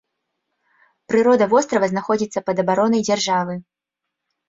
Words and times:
Прырода 1.11 1.47
вострава 1.53 1.85
знаходзіцца 1.93 2.45
пад 2.51 2.57
абаронай 2.67 3.01
дзяржавы. 3.11 3.53